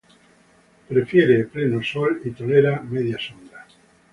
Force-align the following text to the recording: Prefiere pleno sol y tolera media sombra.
Prefiere 0.89 1.45
pleno 1.45 1.83
sol 1.83 2.21
y 2.25 2.31
tolera 2.31 2.81
media 2.81 3.19
sombra. 3.19 3.67